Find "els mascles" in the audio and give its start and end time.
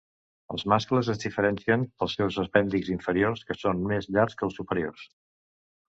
0.55-1.09